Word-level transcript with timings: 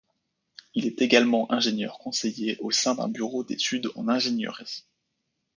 Il 0.73 0.87
est 0.87 0.99
également 0.99 1.51
ingénieur 1.51 1.99
conseiller 1.99 2.57
au 2.61 2.71
sein 2.71 2.95
d'un 2.95 3.07
bureau 3.07 3.43
d'études 3.43 3.91
en 3.95 4.07
ingénierie. 4.07 4.83